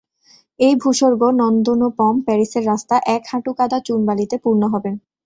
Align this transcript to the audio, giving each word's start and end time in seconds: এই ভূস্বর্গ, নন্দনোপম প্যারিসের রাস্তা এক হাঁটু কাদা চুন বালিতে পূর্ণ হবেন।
এই 0.59 0.73
ভূস্বর্গ, 0.75 1.21
নন্দনোপম 1.39 2.13
প্যারিসের 2.25 2.63
রাস্তা 2.65 2.95
এক 3.15 3.23
হাঁটু 3.31 3.51
কাদা 3.53 3.79
চুন 3.87 3.99
বালিতে 4.07 4.35
পূর্ণ 4.43 4.61
হবেন। 4.73 4.95